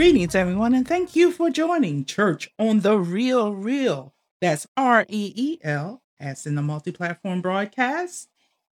Greetings, 0.00 0.34
everyone, 0.34 0.72
and 0.72 0.88
thank 0.88 1.14
you 1.14 1.30
for 1.30 1.50
joining 1.50 2.06
Church 2.06 2.48
on 2.58 2.80
the 2.80 2.96
Reel 2.96 3.54
Real. 3.54 4.14
That's 4.40 4.66
R 4.74 5.04
E 5.10 5.34
E 5.36 5.58
L, 5.62 6.00
as 6.18 6.46
in 6.46 6.54
the 6.54 6.62
multi 6.62 6.90
platform 6.90 7.42
broadcast, 7.42 8.26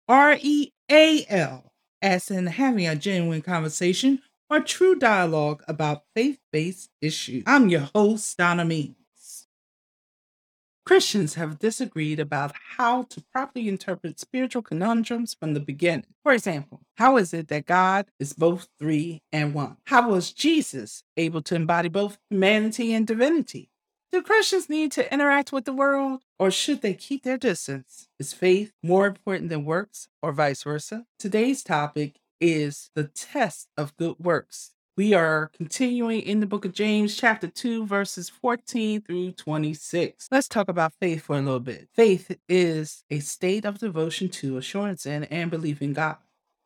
R 0.08 0.38
E 0.40 0.72
A 0.90 1.26
L, 1.28 1.72
as 2.00 2.30
in 2.30 2.46
having 2.46 2.86
a 2.86 2.96
genuine 2.96 3.42
conversation 3.42 4.22
or 4.48 4.60
true 4.60 4.94
dialogue 4.94 5.62
about 5.68 6.04
faith 6.16 6.38
based 6.54 6.88
issues. 7.02 7.44
I'm 7.46 7.68
your 7.68 7.90
host, 7.94 8.38
Donna 8.38 8.64
Means. 8.64 8.96
Christians 10.90 11.34
have 11.34 11.60
disagreed 11.60 12.18
about 12.18 12.52
how 12.76 13.04
to 13.04 13.22
properly 13.32 13.68
interpret 13.68 14.18
spiritual 14.18 14.60
conundrums 14.60 15.34
from 15.34 15.54
the 15.54 15.60
beginning. 15.60 16.06
For 16.24 16.32
example, 16.32 16.80
how 16.96 17.16
is 17.16 17.32
it 17.32 17.46
that 17.46 17.66
God 17.66 18.06
is 18.18 18.32
both 18.32 18.66
three 18.76 19.22
and 19.30 19.54
one? 19.54 19.76
How 19.84 20.10
was 20.10 20.32
Jesus 20.32 21.04
able 21.16 21.42
to 21.42 21.54
embody 21.54 21.88
both 21.88 22.18
humanity 22.28 22.92
and 22.92 23.06
divinity? 23.06 23.70
Do 24.10 24.20
Christians 24.20 24.68
need 24.68 24.90
to 24.90 25.14
interact 25.14 25.52
with 25.52 25.64
the 25.64 25.72
world 25.72 26.24
or 26.40 26.50
should 26.50 26.82
they 26.82 26.94
keep 26.94 27.22
their 27.22 27.38
distance? 27.38 28.08
Is 28.18 28.32
faith 28.32 28.72
more 28.82 29.06
important 29.06 29.48
than 29.48 29.64
works 29.64 30.08
or 30.20 30.32
vice 30.32 30.64
versa? 30.64 31.06
Today's 31.20 31.62
topic 31.62 32.16
is 32.40 32.90
the 32.96 33.04
test 33.04 33.68
of 33.76 33.96
good 33.96 34.16
works. 34.18 34.72
We 35.00 35.14
are 35.14 35.50
continuing 35.56 36.20
in 36.20 36.40
the 36.40 36.46
book 36.46 36.66
of 36.66 36.74
James, 36.74 37.16
chapter 37.16 37.46
2, 37.46 37.86
verses 37.86 38.28
14 38.28 39.00
through 39.00 39.32
26. 39.32 40.28
Let's 40.30 40.46
talk 40.46 40.68
about 40.68 40.92
faith 41.00 41.22
for 41.22 41.36
a 41.36 41.40
little 41.40 41.58
bit. 41.58 41.88
Faith 41.94 42.36
is 42.50 43.02
a 43.08 43.20
state 43.20 43.64
of 43.64 43.78
devotion 43.78 44.28
to, 44.28 44.58
assurance 44.58 45.06
in, 45.06 45.24
and 45.24 45.50
belief 45.50 45.80
in 45.80 45.94
God. 45.94 46.18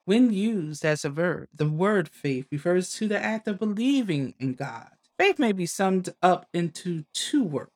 When 0.05 0.33
used 0.33 0.85
as 0.85 1.05
a 1.05 1.11
verb, 1.11 1.47
the 1.55 1.69
word 1.69 2.09
faith 2.09 2.49
refers 2.51 2.93
to 2.95 3.07
the 3.07 3.23
act 3.23 3.47
of 3.47 3.61
believing 3.61 4.35
in 4.41 4.55
God. 4.55 4.89
Faith 5.17 5.39
may 5.39 5.53
be 5.53 5.67
summed 5.67 6.13
up 6.21 6.49
into 6.53 7.05
two 7.15 7.45
words 7.45 7.71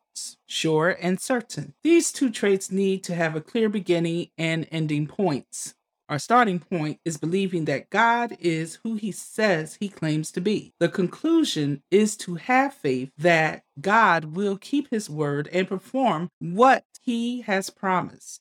sure 0.47 0.97
and 1.01 1.21
certain. 1.21 1.75
These 1.85 2.11
two 2.11 2.31
traits 2.31 2.73
need 2.73 3.05
to 3.05 3.15
have 3.15 3.37
a 3.37 3.41
clear 3.41 3.69
beginning 3.69 4.31
and 4.37 4.67
ending 4.73 5.07
points. 5.07 5.75
Our 6.09 6.19
starting 6.19 6.59
point 6.59 7.01
is 7.05 7.19
believing 7.19 7.67
that 7.67 7.91
God 7.91 8.35
is 8.41 8.79
who 8.83 8.95
he 8.95 9.13
says 9.13 9.77
he 9.79 9.91
claims 9.91 10.33
to 10.33 10.41
be. 10.41 10.73
The 10.81 10.89
conclusion 10.89 11.83
is 11.91 12.17
to 12.19 12.37
have 12.37 12.73
faith 12.73 13.11
that 13.19 13.65
God 13.79 14.37
will 14.37 14.57
keep 14.57 14.89
his 14.91 15.11
word 15.11 15.49
and 15.53 15.69
perform 15.69 16.31
what 16.39 16.85
he 17.03 17.43
has 17.43 17.69
promised. 17.69 18.41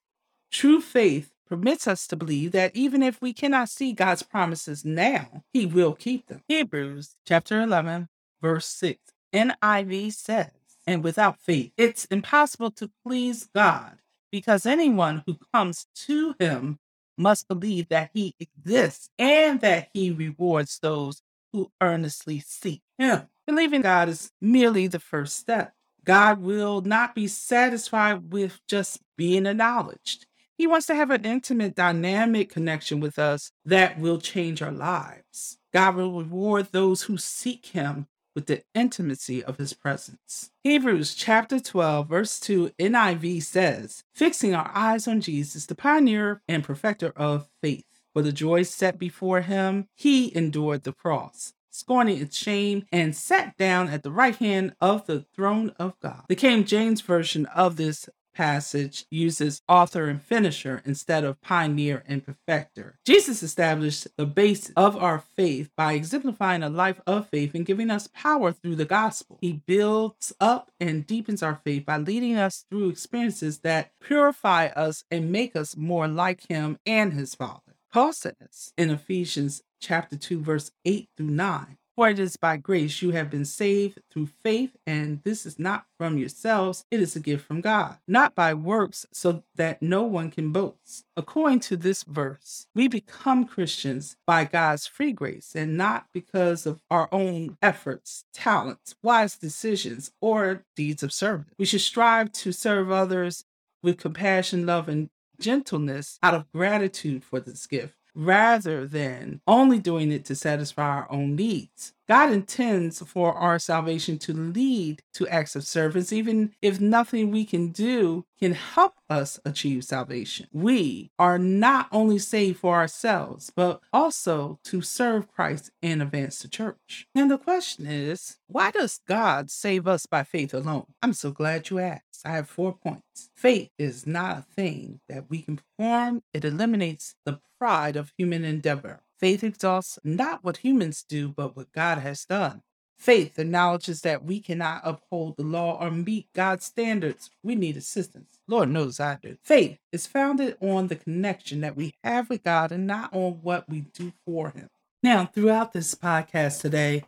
True 0.49 0.79
faith 0.79 1.31
permits 1.45 1.87
us 1.87 2.07
to 2.07 2.15
believe 2.15 2.53
that 2.53 2.75
even 2.75 3.03
if 3.03 3.21
we 3.21 3.33
cannot 3.33 3.69
see 3.69 3.91
God's 3.91 4.23
promises 4.23 4.85
now, 4.85 5.43
he 5.51 5.65
will 5.65 5.93
keep 5.93 6.27
them. 6.27 6.43
Hebrews 6.47 7.15
chapter 7.25 7.61
11, 7.61 8.07
verse 8.41 8.67
6. 8.67 8.99
NIV 9.33 10.13
says, 10.13 10.51
and 10.85 11.03
without 11.03 11.37
faith, 11.39 11.73
it's 11.75 12.05
impossible 12.05 12.71
to 12.71 12.89
please 13.05 13.49
God 13.53 13.97
because 14.31 14.65
anyone 14.65 15.23
who 15.25 15.37
comes 15.53 15.87
to 15.95 16.33
him 16.39 16.79
must 17.17 17.47
believe 17.47 17.89
that 17.89 18.11
he 18.13 18.35
exists 18.39 19.09
and 19.17 19.61
that 19.61 19.89
he 19.93 20.11
rewards 20.11 20.79
those 20.79 21.21
who 21.51 21.71
earnestly 21.81 22.39
seek 22.39 22.81
him. 22.97 23.27
Believing 23.45 23.81
God 23.81 24.09
is 24.09 24.31
merely 24.41 24.87
the 24.87 24.99
first 24.99 25.37
step. 25.37 25.73
God 26.03 26.41
will 26.41 26.81
not 26.81 27.15
be 27.15 27.27
satisfied 27.27 28.31
with 28.31 28.59
just 28.67 29.01
being 29.17 29.45
acknowledged. 29.45 30.25
He 30.57 30.67
wants 30.67 30.87
to 30.87 30.95
have 30.95 31.11
an 31.11 31.25
intimate, 31.25 31.75
dynamic 31.75 32.49
connection 32.49 32.99
with 32.99 33.19
us 33.19 33.51
that 33.65 33.99
will 33.99 34.17
change 34.19 34.61
our 34.61 34.71
lives. 34.71 35.59
God 35.73 35.95
will 35.95 36.23
reward 36.23 36.69
those 36.71 37.03
who 37.03 37.17
seek 37.17 37.67
him 37.67 38.07
with 38.37 38.45
the 38.45 38.61
intimacy 38.75 39.43
of 39.43 39.57
his 39.57 39.73
presence. 39.73 40.51
Hebrews 40.63 41.15
chapter 41.15 41.59
12, 41.59 42.07
verse 42.07 42.39
2 42.39 42.69
NIV 42.77 43.41
says, 43.41 44.03
Fixing 44.13 44.53
our 44.53 44.69
eyes 44.75 45.07
on 45.07 45.21
Jesus, 45.21 45.65
the 45.65 45.73
pioneer 45.73 46.43
and 46.47 46.63
perfecter 46.63 47.11
of 47.15 47.49
faith. 47.63 47.85
For 48.13 48.21
the 48.21 48.31
joy 48.31 48.61
set 48.61 48.99
before 48.99 49.41
him, 49.41 49.87
he 49.95 50.35
endured 50.37 50.83
the 50.83 50.93
cross, 50.93 51.53
scorning 51.71 52.21
its 52.21 52.37
shame, 52.37 52.85
and 52.91 53.15
sat 53.15 53.57
down 53.57 53.89
at 53.89 54.03
the 54.03 54.11
right 54.11 54.35
hand 54.35 54.75
of 54.79 55.07
the 55.07 55.25
throne 55.35 55.71
of 55.79 55.99
God. 55.99 56.25
The 56.29 56.35
King 56.35 56.63
James 56.63 57.01
Version 57.01 57.47
of 57.47 57.75
this 57.77 58.07
passage 58.37 59.05
uses 59.09 59.63
author 59.67 60.05
and 60.05 60.21
finisher 60.21 60.83
instead 60.85 61.23
of 61.23 61.41
pioneer 61.41 62.03
and 62.05 62.23
perfecter. 62.23 62.99
Jesus 63.03 63.41
established 63.41 64.07
the 64.15 64.27
base 64.27 64.71
of 64.77 64.95
our 64.95 65.23
faith 65.35 65.71
by 65.75 65.93
exemplifying 65.93 66.61
a 66.61 66.69
life 66.69 67.01
of 67.07 67.27
faith 67.27 67.55
and 67.55 67.65
giving 67.65 67.89
us 67.89 68.07
power 68.13 68.51
through 68.51 68.75
the 68.75 68.85
gospel. 68.85 69.39
He 69.41 69.63
builds 69.65 70.31
up 70.39 70.69
and 70.79 71.07
deepens 71.07 71.41
our 71.41 71.59
faith 71.63 71.87
by 71.87 71.97
leading 71.97 72.35
us 72.37 72.63
through 72.69 72.89
experiences 72.89 73.59
that 73.59 73.91
purify 73.99 74.67
us 74.67 75.03
and 75.09 75.31
make 75.31 75.55
us 75.55 75.75
more 75.75 76.07
like 76.07 76.47
him 76.47 76.77
and 76.85 77.13
his 77.13 77.33
Father. 77.33 77.75
Paul 77.91 78.13
says 78.13 78.71
in 78.77 78.91
Ephesians 78.91 79.63
chapter 79.79 80.15
2 80.15 80.41
verse 80.41 80.71
8 80.85 81.09
through 81.17 81.31
9 81.31 81.77
for 81.97 82.09
it 82.09 82.19
is 82.19 82.37
by 82.37 82.55
grace 82.57 83.01
you 83.01 83.09
have 83.09 83.31
been 83.31 83.43
saved 83.43 83.99
through 84.11 84.27
faith, 84.43 84.77
and 84.85 85.19
this 85.23 85.47
is 85.47 85.57
not 85.57 85.85
from 85.97 86.19
yourselves, 86.19 86.85
it 86.91 87.01
is 87.01 87.15
a 87.15 87.19
gift 87.19 87.45
from 87.45 87.59
God, 87.59 87.97
not 88.07 88.35
by 88.35 88.53
works, 88.53 89.07
so 89.11 89.43
that 89.55 89.81
no 89.81 90.03
one 90.03 90.29
can 90.29 90.51
boast. 90.51 91.05
According 91.17 91.61
to 91.61 91.75
this 91.75 92.03
verse, 92.03 92.67
we 92.75 92.87
become 92.87 93.45
Christians 93.45 94.15
by 94.27 94.43
God's 94.45 94.85
free 94.85 95.11
grace 95.11 95.55
and 95.55 95.75
not 95.75 96.05
because 96.13 96.67
of 96.67 96.79
our 96.91 97.09
own 97.11 97.57
efforts, 97.63 98.25
talents, 98.31 98.95
wise 99.01 99.35
decisions, 99.35 100.11
or 100.21 100.65
deeds 100.75 101.01
of 101.01 101.11
service. 101.11 101.47
We 101.57 101.65
should 101.65 101.81
strive 101.81 102.31
to 102.33 102.51
serve 102.51 102.91
others 102.91 103.43
with 103.81 103.97
compassion, 103.97 104.67
love, 104.67 104.87
and 104.87 105.09
gentleness 105.39 106.19
out 106.21 106.35
of 106.35 106.51
gratitude 106.51 107.23
for 107.23 107.39
this 107.39 107.65
gift 107.65 107.96
rather 108.17 108.87
than 108.87 109.41
only 109.47 109.79
doing 109.79 110.11
it 110.11 110.25
to 110.25 110.35
satisfy 110.35 110.83
our 110.83 111.11
own 111.11 111.35
needs. 111.37 111.93
God 112.07 112.31
intends 112.31 112.99
for 112.99 113.33
our 113.33 113.59
salvation 113.59 114.17
to 114.19 114.33
lead 114.33 115.01
to 115.13 115.27
acts 115.27 115.55
of 115.55 115.65
service, 115.65 116.13
even 116.13 116.53
if 116.61 116.79
nothing 116.79 117.31
we 117.31 117.43
can 117.43 117.69
do 117.69 118.25
can 118.39 118.53
help 118.53 118.93
us 119.09 119.39
achieve 119.43 119.83
salvation. 119.83 120.47
We 120.53 121.11
are 121.19 121.37
not 121.37 121.87
only 121.91 122.19
saved 122.19 122.59
for 122.59 122.75
ourselves, 122.75 123.51
but 123.55 123.81
also 123.91 124.59
to 124.65 124.81
serve 124.81 125.31
Christ 125.31 125.71
and 125.81 126.01
advance 126.01 126.39
the 126.39 126.47
church. 126.47 127.07
And 127.13 127.29
the 127.29 127.37
question 127.37 127.85
is, 127.87 128.37
why 128.47 128.71
does 128.71 129.01
God 129.07 129.51
save 129.51 129.87
us 129.87 130.05
by 130.05 130.23
faith 130.23 130.53
alone? 130.53 130.85
I'm 131.01 131.13
so 131.13 131.31
glad 131.31 131.69
you 131.69 131.79
asked. 131.79 132.03
I 132.25 132.31
have 132.31 132.49
four 132.49 132.73
points. 132.73 133.29
Faith 133.35 133.69
is 133.77 134.07
not 134.07 134.37
a 134.37 134.41
thing 134.41 135.01
that 135.09 135.29
we 135.29 135.41
can 135.41 135.57
perform, 135.57 136.23
it 136.33 136.45
eliminates 136.45 137.15
the 137.25 137.39
pride 137.59 137.95
of 137.95 138.13
human 138.17 138.43
endeavor. 138.43 139.01
Faith 139.19 139.43
exalts 139.43 139.97
not 140.03 140.43
what 140.43 140.57
humans 140.57 141.03
do, 141.07 141.29
but 141.29 141.55
what 141.55 141.71
God 141.71 141.97
has 141.99 142.25
done. 142.25 142.61
Faith 142.97 143.37
acknowledges 143.37 144.01
that 144.01 144.23
we 144.23 144.39
cannot 144.39 144.81
uphold 144.83 145.37
the 145.37 145.43
law 145.43 145.77
or 145.79 145.91
meet 145.91 146.27
God's 146.33 146.65
standards. 146.65 147.29
We 147.43 147.55
need 147.55 147.77
assistance. 147.77 148.39
Lord 148.47 148.69
knows 148.69 148.99
I 148.99 149.17
do. 149.21 149.37
Faith 149.43 149.77
is 149.91 150.07
founded 150.07 150.57
on 150.61 150.87
the 150.87 150.95
connection 150.95 151.61
that 151.61 151.75
we 151.75 151.93
have 152.03 152.29
with 152.29 152.43
God 152.43 152.71
and 152.71 152.87
not 152.87 153.13
on 153.13 153.39
what 153.43 153.69
we 153.69 153.81
do 153.81 154.13
for 154.25 154.49
Him. 154.49 154.69
Now, 155.03 155.27
throughout 155.27 155.73
this 155.73 155.93
podcast 155.93 156.61
today, 156.61 157.03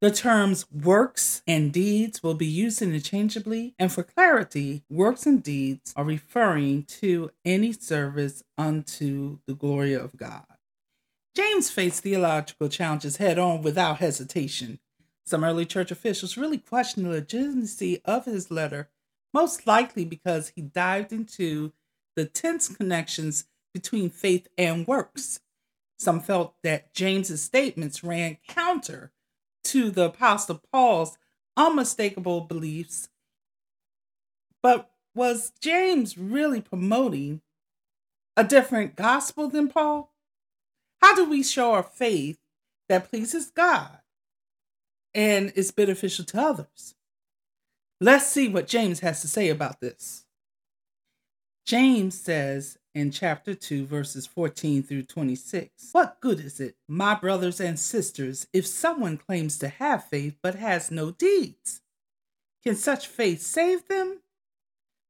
the 0.00 0.10
terms 0.10 0.66
works 0.70 1.42
and 1.46 1.72
deeds 1.72 2.22
will 2.22 2.34
be 2.34 2.46
used 2.46 2.82
interchangeably, 2.82 3.74
and 3.78 3.90
for 3.90 4.02
clarity, 4.02 4.84
works 4.90 5.26
and 5.26 5.42
deeds 5.42 5.92
are 5.96 6.04
referring 6.04 6.84
to 6.84 7.30
any 7.44 7.72
service 7.72 8.42
unto 8.58 9.38
the 9.46 9.54
glory 9.54 9.94
of 9.94 10.16
God. 10.16 10.44
James 11.36 11.68
faced 11.68 12.02
theological 12.02 12.70
challenges 12.70 13.18
head 13.18 13.38
on 13.38 13.60
without 13.60 13.98
hesitation. 13.98 14.78
Some 15.26 15.44
early 15.44 15.66
church 15.66 15.90
officials 15.90 16.38
really 16.38 16.56
questioned 16.56 17.04
the 17.04 17.10
legitimacy 17.10 18.00
of 18.06 18.24
his 18.24 18.50
letter, 18.50 18.88
most 19.34 19.66
likely 19.66 20.06
because 20.06 20.52
he 20.56 20.62
dived 20.62 21.12
into 21.12 21.74
the 22.14 22.24
tense 22.24 22.68
connections 22.68 23.44
between 23.74 24.08
faith 24.08 24.48
and 24.56 24.86
works. 24.86 25.40
Some 25.98 26.20
felt 26.20 26.54
that 26.62 26.94
James's 26.94 27.42
statements 27.42 28.02
ran 28.02 28.38
counter 28.48 29.12
to 29.64 29.90
the 29.90 30.06
Apostle 30.06 30.62
Paul's 30.72 31.18
unmistakable 31.54 32.40
beliefs. 32.40 33.10
But 34.62 34.88
was 35.14 35.52
James 35.60 36.16
really 36.16 36.62
promoting 36.62 37.42
a 38.38 38.44
different 38.44 38.96
gospel 38.96 39.50
than 39.50 39.68
Paul? 39.68 40.15
How 41.00 41.14
do 41.14 41.28
we 41.28 41.42
show 41.42 41.72
our 41.72 41.82
faith 41.82 42.38
that 42.88 43.08
pleases 43.10 43.50
God 43.50 43.98
and 45.14 45.52
is 45.54 45.70
beneficial 45.70 46.24
to 46.26 46.40
others? 46.40 46.94
Let's 48.00 48.26
see 48.26 48.48
what 48.48 48.68
James 48.68 49.00
has 49.00 49.22
to 49.22 49.28
say 49.28 49.48
about 49.48 49.80
this. 49.80 50.24
James 51.64 52.20
says 52.20 52.78
in 52.94 53.10
chapter 53.10 53.54
2, 53.54 53.86
verses 53.86 54.26
14 54.26 54.82
through 54.82 55.02
26. 55.02 55.90
What 55.92 56.20
good 56.20 56.40
is 56.40 56.60
it, 56.60 56.76
my 56.86 57.14
brothers 57.14 57.60
and 57.60 57.78
sisters, 57.78 58.46
if 58.52 58.66
someone 58.66 59.16
claims 59.16 59.58
to 59.58 59.68
have 59.68 60.04
faith 60.04 60.36
but 60.42 60.54
has 60.54 60.90
no 60.90 61.10
deeds? 61.10 61.82
Can 62.62 62.76
such 62.76 63.06
faith 63.06 63.42
save 63.42 63.88
them? 63.88 64.20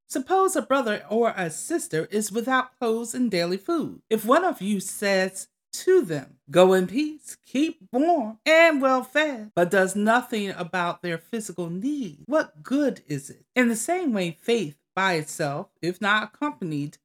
Suppose 0.08 0.56
a 0.56 0.62
brother 0.62 1.04
or 1.10 1.34
a 1.36 1.50
sister 1.50 2.06
is 2.10 2.30
without 2.30 2.78
clothes 2.78 3.14
and 3.14 3.30
daily 3.30 3.56
food. 3.56 4.02
If 4.08 4.24
one 4.24 4.44
of 4.44 4.62
you 4.62 4.78
says 4.80 5.48
to 5.84 6.02
them, 6.02 6.38
Go 6.50 6.72
in 6.74 6.86
peace, 6.86 7.36
keep 7.44 7.80
warm 7.92 8.38
and 8.46 8.80
well 8.80 9.02
fed, 9.02 9.50
but 9.54 9.70
does 9.70 9.96
nothing 9.96 10.50
about 10.50 11.02
their 11.02 11.18
physical 11.18 11.70
need, 11.70 12.24
what 12.26 12.62
good 12.62 13.02
is 13.08 13.30
it? 13.30 13.44
In 13.54 13.68
the 13.68 13.76
same 13.76 14.12
way, 14.12 14.38
faith 14.40 14.76
by 14.94 15.14
itself, 15.14 15.68
if 15.82 16.00
not 16.00 16.30
accompanied 16.34 16.98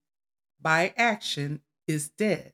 by 0.61 0.93
action, 0.95 1.61
is 1.87 2.09
dead. 2.09 2.53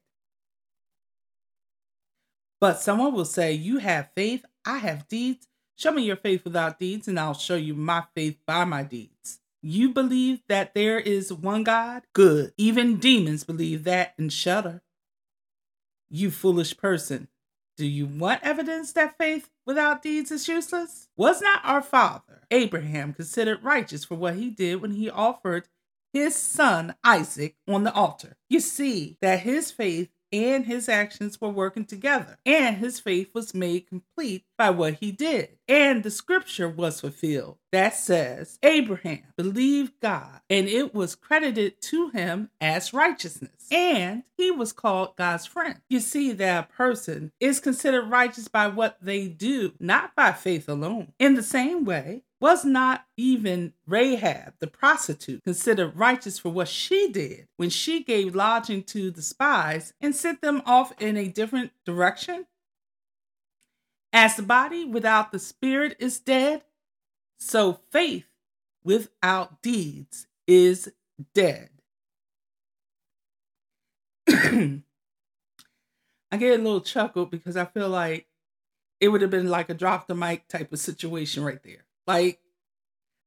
But 2.60 2.80
someone 2.80 3.14
will 3.14 3.26
say, 3.26 3.54
You 3.54 3.78
have 3.80 4.10
faith, 4.16 4.46
I 4.66 4.80
have 4.80 5.08
deeds. 5.08 5.48
Show 5.76 5.92
me 5.92 6.04
your 6.04 6.16
faith 6.16 6.44
without 6.44 6.80
deeds, 6.80 7.08
and 7.08 7.20
I'll 7.20 7.36
show 7.36 7.56
you 7.56 7.76
my 7.76 8.04
faith 8.16 8.38
by 8.48 8.66
my 8.66 8.84
deeds. 8.84 9.40
You 9.62 9.94
believe 9.94 10.40
that 10.48 10.74
there 10.74 11.00
is 11.00 11.32
one 11.32 11.64
God? 11.64 12.04
Good. 12.14 12.54
Even 12.58 12.98
demons 12.98 13.44
believe 13.44 13.84
that 13.84 14.14
and 14.18 14.32
shudder. 14.32 14.82
You 16.10 16.32
foolish 16.32 16.78
person. 16.78 17.28
Do 17.78 17.86
you 17.86 18.08
want 18.08 18.44
evidence 18.44 18.94
that 18.94 19.18
faith 19.18 19.50
without 19.66 20.02
deeds 20.02 20.32
is 20.32 20.48
useless? 20.48 21.10
Was 21.16 21.42
not 21.42 21.62
our 21.64 21.82
father, 21.82 22.44
Abraham, 22.50 23.14
considered 23.14 23.64
righteous 23.64 24.04
for 24.04 24.16
what 24.16 24.36
he 24.36 24.50
did 24.50 24.82
when 24.82 24.92
he 24.92 25.10
offered 25.10 25.68
his 26.12 26.36
son 26.36 26.96
Isaac 27.04 27.56
on 27.68 27.84
the 27.84 27.94
altar? 27.94 28.38
You 28.50 28.62
see 28.62 29.18
that 29.22 29.42
his 29.42 29.70
faith 29.70 30.10
and 30.32 30.66
his 30.66 30.90
actions 30.90 31.40
were 31.40 31.50
working 31.50 31.86
together, 31.86 32.38
and 32.46 32.78
his 32.78 33.00
faith 33.00 33.30
was 33.34 33.54
made 33.54 33.88
complete 33.88 34.44
by 34.58 34.70
what 34.70 34.96
he 34.96 35.12
did. 35.12 35.58
And 35.68 36.04
the 36.04 36.12
scripture 36.12 36.70
was 36.70 37.02
fulfilled 37.02 37.58
that 37.72 37.96
says, 37.96 38.58
Abraham 38.64 39.24
believed 39.36 39.94
God, 40.02 40.40
and 40.50 40.68
it 40.68 40.94
was 40.94 41.16
credited 41.16 41.82
to 41.82 42.10
him 42.10 42.50
as 42.62 42.94
righteousness. 42.94 43.68
And 43.70 44.24
he 44.38 44.52
was 44.52 44.72
called 44.72 45.16
God's 45.18 45.46
friend. 45.46 45.82
You 45.90 46.00
see 46.00 46.32
that 46.34 46.64
a 46.64 46.74
person 46.74 47.32
is 47.40 47.60
considered 47.60 48.10
righteous 48.10 48.48
by 48.48 48.68
what 48.68 48.98
they 49.02 49.28
do, 49.28 49.74
not 49.80 50.16
by 50.16 50.32
faith 50.32 50.70
alone. 50.70 51.14
In 51.20 51.36
the 51.36 51.44
same 51.44 51.84
way, 51.84 52.24
was 52.40 52.64
not 52.64 53.06
even 53.18 53.74
Rahab, 53.88 54.54
the 54.60 54.68
prostitute, 54.68 55.44
considered 55.44 55.98
righteous 55.98 56.38
for 56.38 56.50
what 56.50 56.68
she 56.68 57.12
did 57.12 57.48
when 57.58 57.70
she 57.70 58.04
gave 58.04 58.36
lodging 58.36 58.84
to 58.84 59.10
the 59.10 59.22
spies 59.22 59.94
and 60.00 60.16
sent 60.16 60.42
them 60.42 60.62
off 60.66 60.94
in 61.02 61.18
a 61.18 61.28
different 61.28 61.72
direction? 61.86 62.46
As 64.14 64.36
the 64.36 64.44
body 64.44 64.86
without 64.86 65.32
the 65.32 65.40
spirit 65.40 65.96
is 66.00 66.20
dead, 66.20 66.64
so 67.40 67.80
faith 67.92 68.28
without 68.84 69.62
deeds 69.62 70.28
is 70.48 70.92
dead. 71.34 71.70
I 74.30 74.82
get 76.38 76.60
a 76.60 76.64
little 76.64 76.82
chuckle 76.82 77.26
because 77.26 77.58
I 77.58 77.66
feel 77.66 77.90
like 77.90 78.28
it 79.00 79.10
would 79.10 79.22
have 79.22 79.32
been 79.32 79.50
like 79.50 79.70
a 79.70 79.74
drop 79.74 80.08
the 80.08 80.16
mic 80.16 80.48
type 80.48 80.74
of 80.74 80.80
situation 80.80 81.44
right 81.44 81.62
there. 81.64 81.87
Like 82.08 82.40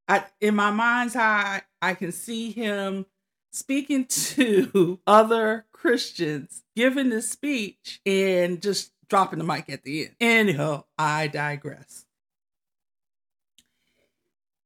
I 0.09 0.25
in 0.41 0.57
my 0.57 0.71
mind's 0.71 1.15
eye, 1.15 1.63
I 1.81 1.95
can 1.95 2.11
see 2.13 2.51
him 2.51 3.07
speaking 3.53 4.05
to 4.09 4.99
other 5.07 5.67
Christians, 5.73 6.63
giving 6.75 7.11
this 7.11 7.31
speech 7.31 8.01
and 8.05 8.61
just 8.61 8.93
dropping 9.09 9.39
the 9.39 9.45
mic 9.45 9.69
at 9.69 9.85
the 9.85 10.07
end. 10.07 10.17
Anyhow, 10.21 10.85
I 10.99 11.27
digress. 11.27 12.07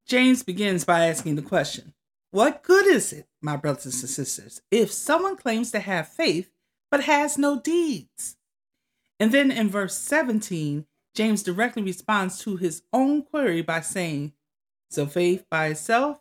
James 0.07 0.43
begins 0.43 0.85
by 0.85 1.07
asking 1.07 1.37
the 1.37 1.43
question 1.43 1.95
What 2.31 2.63
good 2.63 2.87
is 2.87 3.13
it, 3.13 3.27
my 3.41 3.57
brothers 3.57 4.01
and 4.03 4.11
sisters, 4.11 4.63
if 4.71 4.93
someone 4.93 5.37
claims 5.37 5.71
to 5.73 5.81
have 5.81 6.09
faith 6.09 6.51
but 6.91 7.05
has 7.05 7.39
no 7.39 7.59
deeds? 7.59 8.37
And 9.19 9.33
then 9.33 9.51
in 9.51 9.71
verse 9.71 9.97
17, 9.97 10.87
James 11.15 11.43
directly 11.43 11.83
responds 11.83 12.39
to 12.41 12.57
his 12.57 12.83
own 12.93 13.23
query 13.23 13.63
by 13.63 13.81
saying, 13.81 14.33
So 14.91 15.07
faith 15.07 15.45
by 15.51 15.69
itself, 15.69 16.21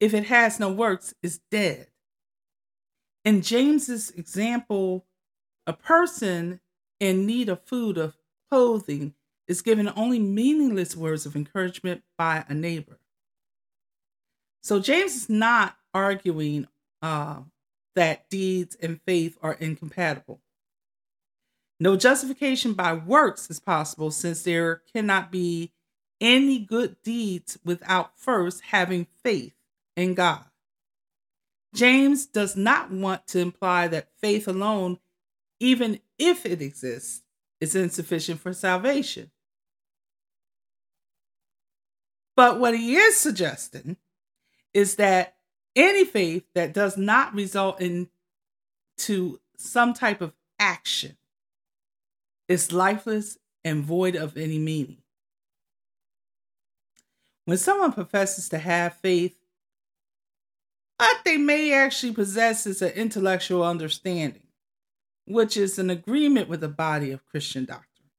if 0.00 0.12
it 0.12 0.26
has 0.26 0.58
no 0.58 0.72
works, 0.72 1.14
is 1.22 1.40
dead. 1.50 1.88
In 3.24 3.42
James's 3.42 4.10
example, 4.10 5.06
a 5.66 5.72
person 5.72 6.60
in 6.98 7.26
need 7.26 7.48
of 7.48 7.62
food, 7.64 7.98
of 7.98 8.16
clothing, 8.50 9.14
is 9.46 9.62
given 9.62 9.90
only 9.96 10.18
meaningless 10.18 10.96
words 10.96 11.24
of 11.26 11.36
encouragement 11.36 12.02
by 12.16 12.44
a 12.48 12.54
neighbor. 12.54 12.98
So 14.62 14.80
James 14.80 15.14
is 15.14 15.28
not 15.28 15.76
arguing 15.94 16.66
uh, 17.00 17.40
that 17.94 18.28
deeds 18.28 18.76
and 18.80 19.00
faith 19.06 19.38
are 19.42 19.54
incompatible. 19.54 20.40
No 21.80 21.96
justification 21.96 22.72
by 22.72 22.94
works 22.94 23.48
is 23.50 23.60
possible 23.60 24.10
since 24.10 24.42
there 24.42 24.82
cannot 24.92 25.30
be 25.30 25.72
any 26.20 26.58
good 26.58 26.96
deeds 27.02 27.58
without 27.64 28.18
first 28.18 28.62
having 28.64 29.06
faith 29.22 29.54
in 29.96 30.14
God. 30.14 30.44
James 31.74 32.26
does 32.26 32.56
not 32.56 32.90
want 32.90 33.26
to 33.28 33.38
imply 33.38 33.86
that 33.88 34.08
faith 34.20 34.48
alone, 34.48 34.98
even 35.60 36.00
if 36.18 36.44
it 36.44 36.60
exists, 36.60 37.22
is 37.60 37.76
insufficient 37.76 38.40
for 38.40 38.52
salvation. 38.52 39.30
But 42.34 42.58
what 42.58 42.76
he 42.76 42.96
is 42.96 43.16
suggesting 43.16 43.96
is 44.72 44.96
that 44.96 45.36
any 45.76 46.04
faith 46.04 46.44
that 46.54 46.72
does 46.72 46.96
not 46.96 47.34
result 47.34 47.80
in 47.80 48.08
to 48.98 49.40
some 49.56 49.92
type 49.92 50.20
of 50.20 50.32
action 50.58 51.16
is 52.48 52.72
lifeless 52.72 53.38
and 53.64 53.84
void 53.84 54.16
of 54.16 54.36
any 54.36 54.58
meaning. 54.58 54.98
When 57.44 57.58
someone 57.58 57.92
professes 57.92 58.48
to 58.50 58.58
have 58.58 58.94
faith, 58.94 59.34
what 60.98 61.18
they 61.24 61.36
may 61.36 61.72
actually 61.72 62.12
possess 62.12 62.66
is 62.66 62.82
an 62.82 62.90
intellectual 62.90 63.62
understanding, 63.64 64.42
which 65.26 65.56
is 65.56 65.78
an 65.78 65.90
agreement 65.90 66.48
with 66.48 66.60
the 66.60 66.68
body 66.68 67.10
of 67.10 67.26
Christian 67.26 67.64
doctrine. 67.64 68.10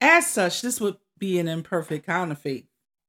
As 0.00 0.26
such, 0.30 0.62
this 0.62 0.80
would 0.80 0.96
be 1.18 1.38
an 1.38 1.48
imperfect 1.48 2.06
counterfeit. 2.06 2.66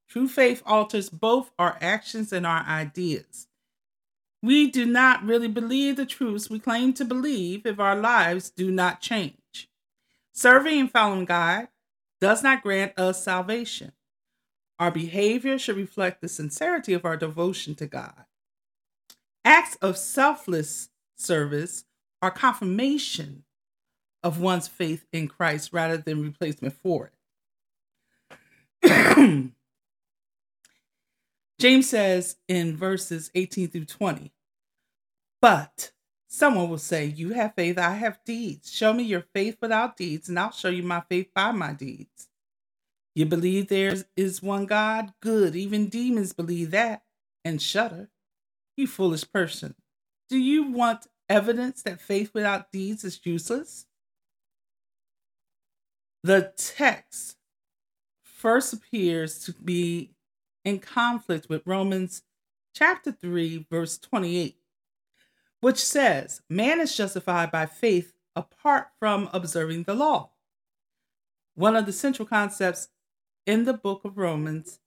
True 0.07 0.27
faith 0.27 0.61
alters 0.65 1.09
both 1.09 1.51
our 1.59 1.77
actions 1.81 2.31
and 2.31 2.45
our 2.45 2.63
ideas. 2.65 3.47
We 4.41 4.69
do 4.69 4.85
not 4.85 5.23
really 5.23 5.47
believe 5.47 5.95
the 5.97 6.05
truths 6.05 6.49
we 6.49 6.59
claim 6.59 6.93
to 6.93 7.05
believe 7.05 7.65
if 7.65 7.79
our 7.79 7.95
lives 7.95 8.49
do 8.49 8.71
not 8.71 9.01
change. 9.01 9.37
Serving 10.35 10.81
and 10.81 10.91
following 10.91 11.23
God 11.23 11.69
does 12.19 12.43
not 12.43 12.61
grant 12.61 12.99
us 12.99 13.23
salvation. 13.23 13.93
Our 14.77 14.91
behavior 14.91 15.57
should 15.57 15.77
reflect 15.77 16.19
the 16.19 16.27
sincerity 16.27 16.91
of 16.91 17.05
our 17.05 17.15
devotion 17.15 17.73
to 17.75 17.87
God. 17.87 18.25
Acts 19.45 19.75
of 19.75 19.97
selfless 19.97 20.89
service 21.15 21.85
are 22.21 22.31
confirmation 22.31 23.45
of 24.23 24.41
one's 24.41 24.67
faith 24.67 25.05
in 25.13 25.29
Christ 25.29 25.69
rather 25.71 25.95
than 25.97 26.21
replacement 26.21 26.75
for 26.83 27.11
it. 28.83 29.51
James 31.59 31.89
says 31.89 32.35
in 32.49 32.75
verses 32.75 33.31
18 33.35 33.69
through 33.69 33.85
20, 33.85 34.33
but 35.41 35.91
Someone 36.35 36.69
will 36.69 36.77
say, 36.77 37.05
You 37.05 37.29
have 37.29 37.55
faith, 37.55 37.77
I 37.77 37.91
have 37.91 38.19
deeds. 38.25 38.69
Show 38.69 38.91
me 38.91 39.03
your 39.03 39.23
faith 39.33 39.55
without 39.61 39.95
deeds, 39.95 40.27
and 40.27 40.37
I'll 40.37 40.51
show 40.51 40.67
you 40.67 40.83
my 40.83 41.01
faith 41.07 41.29
by 41.33 41.53
my 41.53 41.71
deeds. 41.71 42.27
You 43.13 43.25
believe 43.25 43.69
there 43.69 43.95
is 44.17 44.43
one 44.43 44.65
God? 44.65 45.13
Good. 45.21 45.55
Even 45.55 45.87
demons 45.87 46.33
believe 46.33 46.71
that 46.71 47.03
and 47.45 47.61
shudder. 47.61 48.09
You 48.75 48.85
foolish 48.85 49.31
person. 49.31 49.75
Do 50.27 50.37
you 50.37 50.63
want 50.63 51.07
evidence 51.29 51.83
that 51.83 52.01
faith 52.01 52.31
without 52.33 52.69
deeds 52.69 53.05
is 53.05 53.17
useless? 53.23 53.85
The 56.21 56.51
text 56.57 57.37
first 58.21 58.73
appears 58.73 59.39
to 59.45 59.53
be 59.53 60.11
in 60.65 60.79
conflict 60.79 61.47
with 61.47 61.65
Romans 61.65 62.23
chapter 62.73 63.13
3, 63.13 63.67
verse 63.71 63.97
28 63.97 64.57
which 65.61 65.83
says 65.83 66.41
man 66.49 66.79
is 66.79 66.95
justified 66.95 67.51
by 67.51 67.65
faith 67.65 68.13
apart 68.35 68.87
from 68.99 69.29
observing 69.33 69.83
the 69.83 69.93
law. 69.93 70.31
One 71.55 71.75
of 71.75 71.85
the 71.85 71.93
central 71.93 72.27
concepts 72.27 72.89
in 73.45 73.63
the 73.63 73.73
book 73.73 74.03
of 74.03 74.17
Romans 74.17 74.79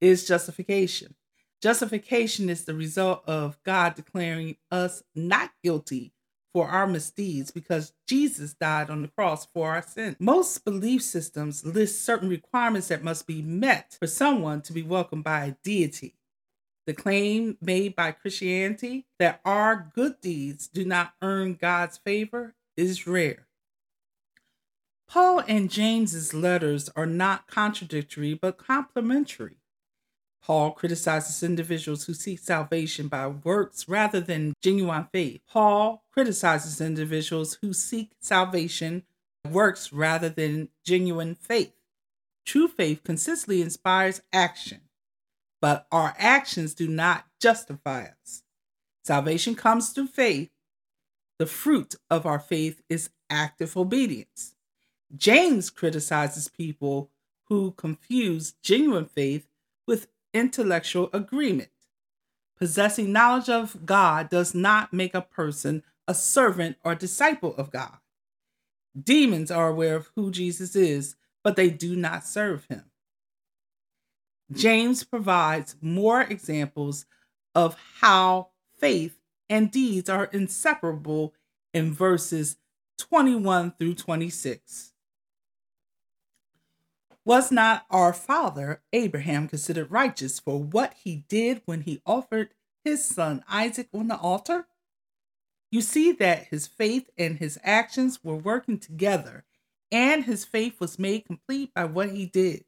is 0.00 0.26
justification. 0.26 1.14
Justification 1.62 2.50
is 2.50 2.64
the 2.64 2.74
result 2.74 3.22
of 3.26 3.56
God 3.62 3.94
declaring 3.94 4.56
us 4.70 5.02
not 5.14 5.52
guilty 5.62 6.12
for 6.52 6.68
our 6.68 6.86
misdeeds 6.86 7.50
because 7.50 7.92
Jesus 8.06 8.52
died 8.52 8.90
on 8.90 9.02
the 9.02 9.08
cross 9.08 9.46
for 9.46 9.70
our 9.70 9.82
sins. 9.82 10.16
Most 10.18 10.64
belief 10.64 11.02
systems 11.02 11.64
list 11.64 12.04
certain 12.04 12.28
requirements 12.28 12.88
that 12.88 13.04
must 13.04 13.26
be 13.26 13.40
met 13.42 13.96
for 13.98 14.06
someone 14.06 14.60
to 14.62 14.72
be 14.72 14.82
welcomed 14.82 15.24
by 15.24 15.46
a 15.46 15.56
deity. 15.62 16.14
The 16.86 16.94
claim 16.94 17.56
made 17.60 17.94
by 17.94 18.12
Christianity 18.12 19.06
that 19.18 19.40
our 19.44 19.90
good 19.94 20.20
deeds 20.20 20.66
do 20.66 20.84
not 20.84 21.14
earn 21.22 21.54
God's 21.54 21.98
favor 21.98 22.54
is 22.76 23.06
rare. 23.06 23.46
Paul 25.08 25.42
and 25.46 25.70
James's 25.70 26.32
letters 26.32 26.88
are 26.96 27.06
not 27.06 27.46
contradictory 27.46 28.34
but 28.34 28.56
complementary. 28.56 29.58
Paul 30.42 30.72
criticizes 30.72 31.42
individuals 31.42 32.04
who 32.04 32.14
seek 32.14 32.40
salvation 32.40 33.06
by 33.06 33.28
works 33.28 33.88
rather 33.88 34.20
than 34.20 34.54
genuine 34.60 35.06
faith. 35.12 35.40
Paul 35.48 36.02
criticizes 36.12 36.80
individuals 36.80 37.58
who 37.62 37.72
seek 37.72 38.10
salvation 38.20 39.04
by 39.44 39.50
works 39.50 39.92
rather 39.92 40.28
than 40.28 40.70
genuine 40.84 41.36
faith. 41.36 41.74
True 42.44 42.66
faith 42.66 43.04
consistently 43.04 43.62
inspires 43.62 44.22
action, 44.32 44.80
but 45.62 45.86
our 45.92 46.14
actions 46.18 46.74
do 46.74 46.88
not 46.88 47.24
justify 47.40 48.06
us. 48.22 48.42
Salvation 49.04 49.54
comes 49.54 49.90
through 49.90 50.08
faith. 50.08 50.50
The 51.38 51.46
fruit 51.46 51.94
of 52.10 52.26
our 52.26 52.40
faith 52.40 52.82
is 52.88 53.10
active 53.30 53.76
obedience. 53.76 54.56
James 55.16 55.70
criticizes 55.70 56.48
people 56.48 57.10
who 57.44 57.70
confuse 57.72 58.54
genuine 58.62 59.06
faith 59.06 59.46
with 59.86 60.08
intellectual 60.34 61.08
agreement. 61.12 61.70
Possessing 62.58 63.12
knowledge 63.12 63.48
of 63.48 63.86
God 63.86 64.30
does 64.30 64.54
not 64.54 64.92
make 64.92 65.14
a 65.14 65.22
person 65.22 65.84
a 66.08 66.14
servant 66.14 66.76
or 66.84 66.94
disciple 66.94 67.54
of 67.56 67.70
God. 67.70 67.98
Demons 69.00 69.50
are 69.50 69.68
aware 69.68 69.96
of 69.96 70.10
who 70.16 70.30
Jesus 70.30 70.74
is, 70.74 71.14
but 71.44 71.54
they 71.54 71.70
do 71.70 71.94
not 71.94 72.24
serve 72.24 72.64
him. 72.66 72.91
James 74.52 75.04
provides 75.04 75.76
more 75.80 76.22
examples 76.22 77.06
of 77.54 77.76
how 78.00 78.48
faith 78.78 79.18
and 79.48 79.70
deeds 79.70 80.08
are 80.08 80.24
inseparable 80.26 81.34
in 81.74 81.92
verses 81.92 82.56
21 82.98 83.74
through 83.78 83.94
26. 83.94 84.92
Was 87.24 87.52
not 87.52 87.86
our 87.90 88.12
father 88.12 88.82
Abraham 88.92 89.46
considered 89.46 89.90
righteous 89.92 90.40
for 90.40 90.60
what 90.60 90.94
he 91.04 91.24
did 91.28 91.62
when 91.66 91.82
he 91.82 92.02
offered 92.04 92.48
his 92.84 93.04
son 93.04 93.44
Isaac 93.48 93.88
on 93.94 94.08
the 94.08 94.16
altar? 94.16 94.66
You 95.70 95.80
see 95.82 96.12
that 96.12 96.46
his 96.46 96.66
faith 96.66 97.08
and 97.16 97.38
his 97.38 97.58
actions 97.62 98.20
were 98.24 98.36
working 98.36 98.78
together, 98.78 99.44
and 99.90 100.24
his 100.24 100.44
faith 100.44 100.80
was 100.80 100.98
made 100.98 101.24
complete 101.24 101.72
by 101.72 101.84
what 101.84 102.10
he 102.10 102.26
did. 102.26 102.64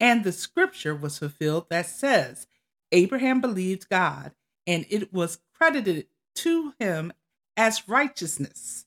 And 0.00 0.24
the 0.24 0.32
scripture 0.32 0.94
was 0.94 1.18
fulfilled 1.18 1.66
that 1.70 1.86
says, 1.86 2.46
Abraham 2.92 3.40
believed 3.40 3.88
God, 3.88 4.32
and 4.66 4.86
it 4.88 5.12
was 5.12 5.40
credited 5.54 6.06
to 6.36 6.74
him 6.78 7.12
as 7.56 7.88
righteousness 7.88 8.86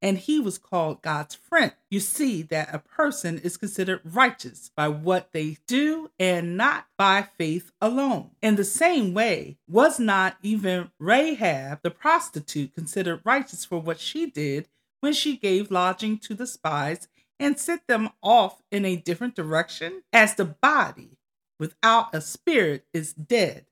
and 0.00 0.18
he 0.18 0.38
was 0.38 0.58
called 0.58 1.02
God's 1.02 1.34
friend. 1.34 1.72
You 1.90 2.00
see 2.00 2.42
that 2.42 2.74
a 2.74 2.78
person 2.78 3.38
is 3.38 3.56
considered 3.56 4.00
righteous 4.04 4.70
by 4.76 4.88
what 4.88 5.32
they 5.32 5.58
do 5.66 6.10
and 6.18 6.56
not 6.56 6.86
by 6.96 7.22
faith 7.36 7.72
alone. 7.80 8.30
In 8.40 8.56
the 8.56 8.64
same 8.64 9.14
way, 9.14 9.58
was 9.68 9.98
not 9.98 10.36
even 10.42 10.90
Rahab 10.98 11.80
the 11.82 11.90
prostitute 11.90 12.74
considered 12.74 13.20
righteous 13.24 13.64
for 13.64 13.78
what 13.78 14.00
she 14.00 14.26
did 14.26 14.68
when 15.00 15.12
she 15.12 15.36
gave 15.36 15.70
lodging 15.70 16.18
to 16.18 16.34
the 16.34 16.46
spies 16.46 17.08
and 17.40 17.58
sent 17.58 17.86
them 17.86 18.10
off 18.22 18.62
in 18.70 18.84
a 18.84 18.96
different 18.96 19.34
direction? 19.34 20.02
As 20.12 20.34
the 20.34 20.44
body 20.44 21.18
without 21.58 22.14
a 22.14 22.20
spirit 22.20 22.86
is 22.92 23.12
dead, 23.12 23.66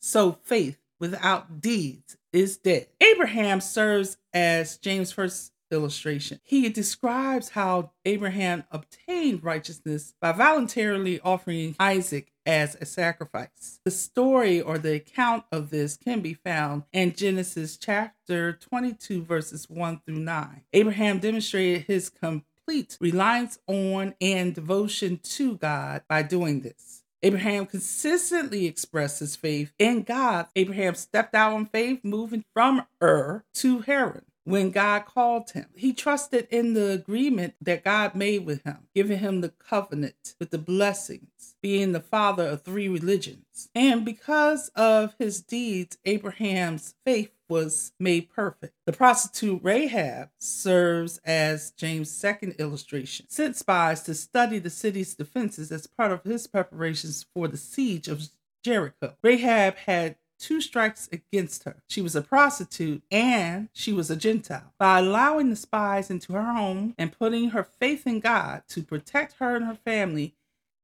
so 0.00 0.38
faith 0.42 0.78
without 1.00 1.60
deeds 1.60 2.16
is 2.32 2.56
dead. 2.56 2.88
Abraham 3.00 3.60
serves 3.60 4.16
as 4.32 4.76
James' 4.78 5.12
first 5.12 5.52
illustration. 5.70 6.40
He 6.42 6.68
describes 6.68 7.50
how 7.50 7.90
Abraham 8.04 8.64
obtained 8.70 9.42
righteousness 9.42 10.14
by 10.20 10.32
voluntarily 10.32 11.20
offering 11.20 11.74
Isaac 11.78 12.32
as 12.46 12.76
a 12.76 12.86
sacrifice. 12.86 13.80
The 13.84 13.90
story 13.90 14.60
or 14.60 14.78
the 14.78 14.94
account 14.94 15.44
of 15.50 15.70
this 15.70 15.96
can 15.96 16.20
be 16.20 16.34
found 16.34 16.84
in 16.92 17.14
Genesis 17.14 17.76
chapter 17.76 18.52
22, 18.52 19.22
verses 19.22 19.68
1 19.68 20.00
through 20.06 20.20
9. 20.20 20.62
Abraham 20.72 21.18
demonstrated 21.18 21.86
his 21.86 22.10
complete 22.66 22.96
reliance 23.00 23.58
on 23.66 24.14
and 24.20 24.54
devotion 24.54 25.20
to 25.22 25.56
God 25.56 26.02
by 26.08 26.22
doing 26.22 26.60
this. 26.60 27.02
Abraham 27.22 27.66
consistently 27.66 28.66
expressed 28.66 29.20
his 29.20 29.36
faith 29.36 29.72
in 29.78 30.02
God. 30.02 30.46
Abraham 30.56 30.94
stepped 30.94 31.34
out 31.34 31.52
on 31.52 31.66
faith, 31.66 32.00
moving 32.02 32.44
from 32.52 32.86
Ur 33.02 33.44
to 33.54 33.80
Haran 33.80 34.24
when 34.44 34.70
God 34.70 35.06
called 35.06 35.50
him. 35.50 35.66
He 35.74 35.92
trusted 35.92 36.46
in 36.50 36.74
the 36.74 36.90
agreement 36.90 37.54
that 37.60 37.84
God 37.84 38.14
made 38.14 38.44
with 38.44 38.62
him, 38.64 38.86
giving 38.94 39.18
him 39.18 39.40
the 39.40 39.48
covenant 39.48 40.34
with 40.38 40.50
the 40.50 40.58
blessings, 40.58 41.56
being 41.62 41.92
the 41.92 42.00
father 42.00 42.46
of 42.46 42.62
three 42.62 42.88
religions. 42.88 43.68
And 43.74 44.04
because 44.04 44.68
of 44.76 45.14
his 45.18 45.40
deeds, 45.40 45.98
Abraham's 46.04 46.94
faith 47.04 47.30
was 47.48 47.92
made 48.00 48.30
perfect. 48.30 48.74
The 48.86 48.92
prostitute 48.92 49.60
Rahab 49.62 50.30
serves 50.38 51.18
as 51.24 51.72
James' 51.72 52.10
second 52.10 52.52
illustration. 52.58 53.26
Sent 53.28 53.56
spies 53.56 54.02
to 54.02 54.14
study 54.14 54.58
the 54.58 54.70
city's 54.70 55.14
defenses 55.14 55.70
as 55.70 55.86
part 55.86 56.12
of 56.12 56.24
his 56.24 56.46
preparations 56.46 57.26
for 57.34 57.48
the 57.48 57.56
siege 57.56 58.08
of 58.08 58.28
Jericho. 58.62 59.14
Rahab 59.22 59.76
had 59.76 60.16
two 60.44 60.60
strikes 60.60 61.08
against 61.10 61.64
her. 61.64 61.76
She 61.88 62.02
was 62.02 62.14
a 62.14 62.20
prostitute 62.20 63.02
and 63.10 63.70
she 63.72 63.94
was 63.94 64.10
a 64.10 64.16
Gentile. 64.16 64.74
By 64.78 64.98
allowing 64.98 65.48
the 65.48 65.56
spies 65.56 66.10
into 66.10 66.34
her 66.34 66.42
home 66.42 66.94
and 66.98 67.16
putting 67.18 67.50
her 67.50 67.64
faith 67.64 68.06
in 68.06 68.20
God 68.20 68.62
to 68.68 68.82
protect 68.82 69.36
her 69.38 69.56
and 69.56 69.64
her 69.64 69.78
family 69.84 70.34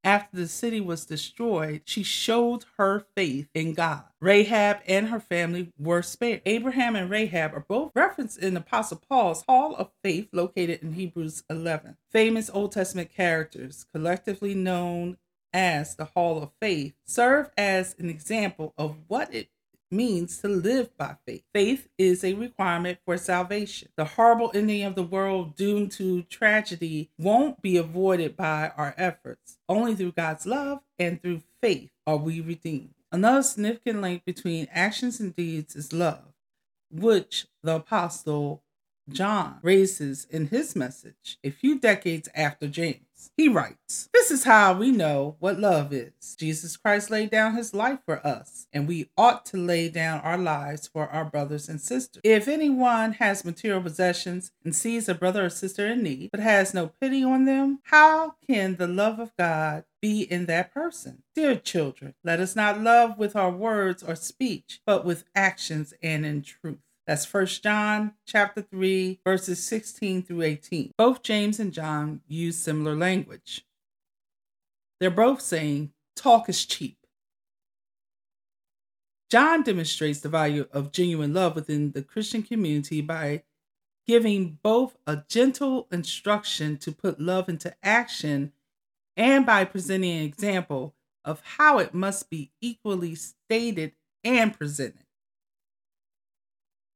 after 0.03 0.35
the 0.35 0.47
city 0.47 0.81
was 0.81 1.05
destroyed, 1.05 1.81
she 1.85 2.01
showed 2.01 2.65
her 2.77 3.05
faith 3.15 3.49
in 3.53 3.75
God. 3.75 4.05
Rahab 4.19 4.79
and 4.87 5.09
her 5.09 5.19
family 5.19 5.71
were 5.77 6.01
spared. 6.01 6.41
Abraham 6.47 6.95
and 6.95 7.07
Rahab 7.07 7.53
are 7.53 7.65
both 7.67 7.91
referenced 7.93 8.39
in 8.39 8.57
Apostle 8.57 8.99
Paul's 9.07 9.43
Hall 9.47 9.75
of 9.75 9.91
Faith 10.03 10.29
located 10.31 10.81
in 10.81 10.93
Hebrews 10.93 11.43
11. 11.51 11.97
Famous 12.09 12.49
Old 12.51 12.71
Testament 12.71 13.11
characters, 13.13 13.85
collectively 13.93 14.55
known 14.55 15.17
as 15.53 15.95
the 15.95 16.05
Hall 16.05 16.41
of 16.41 16.51
Faith 16.59 16.93
serve 17.05 17.49
as 17.57 17.95
an 17.99 18.09
example 18.09 18.73
of 18.77 18.95
what 19.07 19.33
it 19.33 19.49
means 19.91 20.37
to 20.37 20.47
live 20.47 20.95
by 20.97 21.17
faith. 21.25 21.43
Faith 21.53 21.89
is 21.97 22.23
a 22.23 22.33
requirement 22.33 22.99
for 23.05 23.17
salvation. 23.17 23.89
The 23.97 24.05
horrible 24.05 24.51
ending 24.53 24.83
of 24.83 24.95
the 24.95 25.03
world 25.03 25.55
doomed 25.55 25.91
to 25.93 26.23
tragedy 26.23 27.09
won't 27.17 27.61
be 27.61 27.77
avoided 27.77 28.37
by 28.37 28.71
our 28.77 28.95
efforts. 28.97 29.57
Only 29.67 29.95
through 29.95 30.13
God's 30.13 30.45
love 30.45 30.79
and 30.97 31.21
through 31.21 31.41
faith 31.61 31.91
are 32.07 32.17
we 32.17 32.39
redeemed. 32.41 32.93
Another 33.11 33.43
significant 33.43 34.01
link 34.01 34.23
between 34.23 34.69
actions 34.71 35.19
and 35.19 35.35
deeds 35.35 35.75
is 35.75 35.91
love, 35.91 36.33
which 36.89 37.47
the 37.61 37.75
apostle 37.75 38.63
John 39.13 39.59
raises 39.61 40.25
in 40.29 40.47
his 40.47 40.75
message 40.75 41.37
a 41.43 41.49
few 41.49 41.79
decades 41.79 42.29
after 42.33 42.67
James. 42.67 43.31
He 43.37 43.47
writes, 43.47 44.09
This 44.13 44.31
is 44.31 44.45
how 44.45 44.73
we 44.73 44.91
know 44.91 45.35
what 45.39 45.59
love 45.59 45.93
is. 45.93 46.35
Jesus 46.37 46.77
Christ 46.77 47.11
laid 47.11 47.29
down 47.29 47.55
his 47.55 47.73
life 47.73 47.99
for 48.05 48.25
us, 48.25 48.67
and 48.73 48.87
we 48.87 49.09
ought 49.17 49.45
to 49.47 49.57
lay 49.57 49.89
down 49.89 50.21
our 50.21 50.37
lives 50.37 50.87
for 50.87 51.07
our 51.07 51.25
brothers 51.25 51.69
and 51.69 51.79
sisters. 51.79 52.21
If 52.23 52.47
anyone 52.47 53.13
has 53.13 53.45
material 53.45 53.81
possessions 53.81 54.51
and 54.63 54.75
sees 54.75 55.07
a 55.07 55.13
brother 55.13 55.45
or 55.45 55.49
sister 55.49 55.87
in 55.87 56.01
need, 56.01 56.29
but 56.31 56.39
has 56.39 56.73
no 56.73 56.87
pity 56.99 57.23
on 57.23 57.45
them, 57.45 57.79
how 57.83 58.35
can 58.47 58.77
the 58.77 58.87
love 58.87 59.19
of 59.19 59.35
God 59.37 59.83
be 60.01 60.21
in 60.21 60.47
that 60.47 60.73
person? 60.73 61.23
Dear 61.35 61.55
children, 61.55 62.15
let 62.23 62.39
us 62.39 62.55
not 62.55 62.81
love 62.81 63.17
with 63.17 63.35
our 63.35 63.51
words 63.51 64.01
or 64.01 64.15
speech, 64.15 64.81
but 64.85 65.05
with 65.05 65.25
actions 65.35 65.93
and 66.01 66.25
in 66.25 66.41
truth. 66.41 66.79
That's 67.11 67.25
First 67.25 67.61
John 67.61 68.13
chapter 68.25 68.61
3 68.61 69.19
verses 69.25 69.61
16 69.65 70.23
through 70.23 70.43
18. 70.43 70.93
Both 70.97 71.23
James 71.23 71.59
and 71.59 71.73
John 71.73 72.21
use 72.25 72.57
similar 72.57 72.95
language. 72.95 73.65
They're 74.97 75.09
both 75.09 75.41
saying 75.41 75.91
talk 76.15 76.47
is 76.47 76.65
cheap. 76.65 76.95
John 79.29 79.61
demonstrates 79.61 80.21
the 80.21 80.29
value 80.29 80.67
of 80.71 80.93
genuine 80.93 81.33
love 81.33 81.53
within 81.53 81.91
the 81.91 82.01
Christian 82.01 82.43
community 82.43 83.01
by 83.01 83.43
giving 84.07 84.59
both 84.63 84.95
a 85.05 85.25
gentle 85.27 85.89
instruction 85.91 86.77
to 86.77 86.93
put 86.93 87.19
love 87.19 87.49
into 87.49 87.75
action 87.83 88.53
and 89.17 89.45
by 89.45 89.65
presenting 89.65 90.19
an 90.19 90.23
example 90.23 90.95
of 91.25 91.41
how 91.57 91.77
it 91.77 91.93
must 91.93 92.29
be 92.29 92.53
equally 92.61 93.15
stated 93.15 93.91
and 94.23 94.57
presented. 94.57 95.03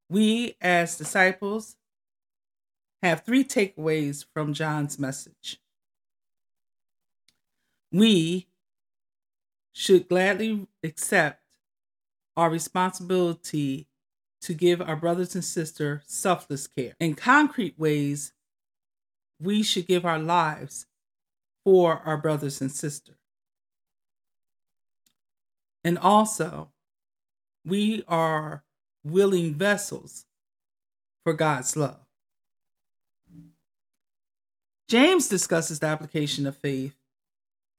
We, 0.10 0.56
as 0.62 0.98
disciples, 0.98 1.76
have 3.02 3.24
three 3.24 3.44
takeaways 3.44 4.26
from 4.34 4.54
John's 4.54 5.00
message. 5.00 5.60
We 7.92 8.48
should 9.74 10.08
gladly 10.08 10.68
accept 10.84 11.42
our 12.38 12.50
responsibility 12.50 13.88
to 14.42 14.54
give 14.54 14.82
our 14.82 14.96
brothers 14.96 15.36
and 15.36 15.44
sisters 15.44 16.04
selfless 16.06 16.68
care. 16.68 16.94
In 17.00 17.16
concrete 17.16 17.78
ways, 17.78 18.34
we 19.40 19.64
should 19.64 19.88
give 19.88 20.06
our 20.06 20.20
lives 20.20 20.86
for 21.64 22.02
our 22.06 22.18
brothers 22.18 22.62
and 22.62 22.72
sisters. 22.72 23.16
And 25.84 25.98
also, 25.98 26.70
we 27.66 28.04
are 28.08 28.64
willing 29.06 29.54
vessels 29.54 30.26
for 31.24 31.34
God's 31.34 31.78
love. 31.78 32.00
James 34.88 35.28
discusses 35.28 35.80
the 35.80 35.88
application 35.88 36.46
of 36.46 36.58
faith. 36.58 36.96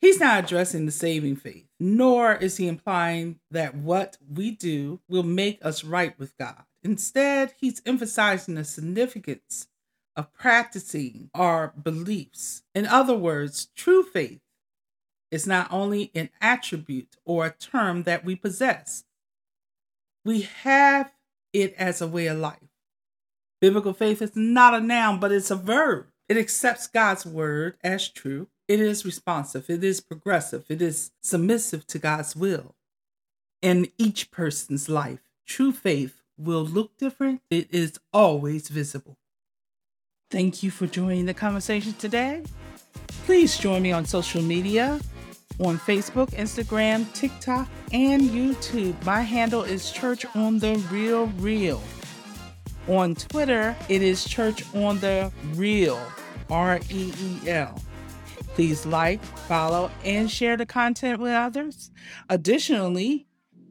He's 0.01 0.21
not 0.21 0.45
addressing 0.45 0.87
the 0.87 0.93
saving 0.93 1.37
faith, 1.37 1.67
nor 1.81 2.35
is 2.35 2.57
he 2.57 2.69
implying 2.69 3.39
that 3.51 3.75
what 3.75 4.19
we 4.29 4.51
do 4.51 5.01
will 5.09 5.23
make 5.23 5.65
us 5.65 5.85
right 5.85 6.19
with 6.19 6.37
God. 6.37 6.65
Instead, 6.83 7.55
he's 7.59 7.83
emphasizing 7.87 8.55
the 8.55 8.65
significance 8.65 9.69
of 10.17 10.33
practicing 10.33 11.31
our 11.35 11.73
beliefs. 11.81 12.63
In 12.75 12.87
other 12.87 13.17
words, 13.17 13.69
true 13.75 14.03
faith 14.03 14.41
is 15.31 15.47
not 15.47 15.73
only 15.73 16.11
an 16.15 16.31
attribute 16.41 17.17
or 17.25 17.47
a 17.47 17.51
term 17.51 18.05
that 18.05 18.25
we 18.25 18.37
possess, 18.37 19.05
we 20.25 20.43
have 20.43 21.13
it 21.63 21.75
as 21.79 22.01
a 22.01 22.07
way 22.07 22.27
of 22.27 22.39
life. 22.39 22.59
Biblical 23.61 23.95
faith 23.95 24.21
is 24.21 24.37
not 24.37 24.75
a 24.75 24.81
noun, 24.81 25.19
but 25.19 25.33
it's 25.33 25.51
a 25.51 25.57
verb. 25.57 26.07
It 26.29 26.37
accepts 26.37 26.87
God's 26.87 27.25
word 27.25 27.77
as 27.83 28.09
true. 28.09 28.49
It 28.69 28.81
is 28.81 29.05
responsive. 29.05 29.71
It 29.71 29.83
is 29.83 30.01
progressive. 30.01 30.65
It 30.69 30.83
is 30.83 31.13
submissive 31.23 31.87
to 31.89 31.99
God's 31.99 32.37
will. 32.37 32.75
In 33.63 33.89
each 33.97 34.31
person's 34.31 34.89
life, 34.89 35.21
true 35.47 35.73
faith 35.73 36.23
will 36.37 36.65
look 36.65 36.99
different. 36.99 37.41
It 37.51 37.73
is 37.73 37.99
always 38.13 38.69
visible. 38.69 39.17
Thank 40.31 40.63
you 40.63 40.71
for 40.71 40.87
joining 40.87 41.27
the 41.27 41.35
conversation 41.35 41.95
today. 41.95 42.43
Please 43.25 43.57
join 43.57 43.83
me 43.83 43.93
on 43.93 44.05
social 44.05 44.43
media 44.43 45.01
on 45.61 45.79
Facebook, 45.79 46.31
Instagram, 46.31 47.13
TikTok, 47.13 47.69
and 47.93 48.23
YouTube. 48.23 49.03
My 49.05 49.23
handle 49.23 49.63
is 49.63 49.91
Church 49.91 50.27
on 50.35 50.59
the 50.59 50.77
Reel 50.91 51.27
Real. 51.39 51.83
On 52.89 53.15
Twitter, 53.15 53.75
it 53.89 54.03
is 54.03 54.25
Church 54.25 54.63
on 54.75 54.99
the 55.01 55.33
Reel, 55.55 56.01
R 56.51 56.79
E 56.91 57.13
E 57.21 57.49
L. 57.49 57.81
Please 58.55 58.87
like, 58.87 59.23
follow, 59.23 59.91
and 60.05 60.31
share 60.31 60.57
the 60.57 60.67
content 60.67 61.21
with 61.21 61.33
others. 61.33 61.91
Additionally, 62.31 63.27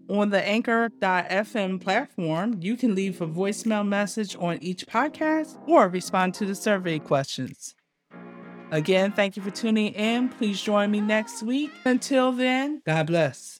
on 0.09 0.29
the 0.29 0.47
anchor.fm 0.47 1.81
platform, 1.81 2.57
you 2.61 2.75
can 2.77 2.93
leave 2.93 3.21
a 3.21 3.27
voicemail 3.27 3.87
message 3.87 4.35
on 4.35 4.59
each 4.61 4.85
podcast 4.85 5.57
or 5.67 5.87
respond 5.87 6.33
to 6.35 6.45
the 6.45 6.53
survey 6.53 6.99
questions. 6.99 7.73
Again, 8.75 9.13
thank 9.13 9.37
you 9.37 9.41
for 9.41 9.51
tuning 9.51 9.93
in. 9.93 10.27
Please 10.27 10.61
join 10.61 10.91
me 10.91 10.99
next 10.99 11.41
week. 11.41 11.71
Until 11.85 12.33
then, 12.33 12.81
God 12.85 13.07
bless. 13.07 13.53